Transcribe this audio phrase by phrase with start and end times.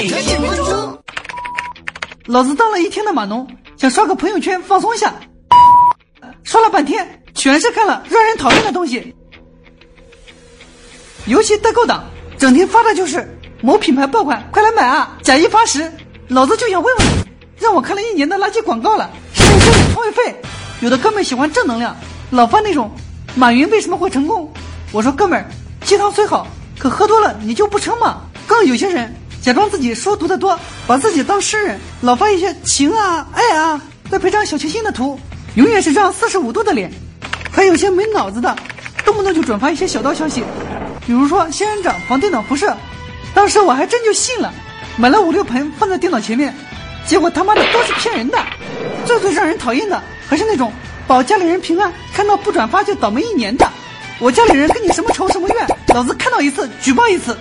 [0.00, 0.98] 每日十分钟。
[2.24, 5.12] 老子当了一天的码农，想刷个朋友圈放松一下，
[6.42, 9.14] 刷了半天全是看了让人讨厌的东西。
[11.26, 12.02] 尤其代购党
[12.38, 13.28] 整天发的就是
[13.60, 15.18] 某品牌爆款，快来买啊！
[15.22, 15.92] 假一发十，
[16.28, 17.06] 老子就想问问，
[17.58, 20.34] 让我看了一年的垃圾广告了，是不是交点会费？
[20.80, 21.94] 有的哥们喜欢正能量，
[22.30, 22.90] 老发那种
[23.34, 24.50] 马云为什么会成功？
[24.92, 25.44] 我说哥们儿，
[25.84, 26.46] 鸡汤虽好。
[26.78, 28.22] 可喝多了你就不撑吗？
[28.46, 35.18] 更有些人假装自己书读得多，把自己当诗人，老发一些情啊、爱啊，再配上小清新的图，
[35.54, 36.92] 永远是张四十五度的脸。
[37.50, 38.54] 还有些没脑子的，
[39.04, 40.44] 动不动就转发一些小道消息，
[41.06, 42.76] 比如说仙人掌防电脑辐射，
[43.34, 44.52] 当时我还真就信了，
[44.98, 46.54] 买了五六盆放在电脑前面，
[47.06, 48.38] 结果他妈的都是骗人的。
[49.06, 50.70] 最最让人讨厌的还是那种
[51.06, 53.66] 保家里人平安，看到不转发就倒霉一年的。
[54.18, 55.66] 我家里人跟你什么仇什么怨？
[55.94, 57.34] 老子看到一次举报一次。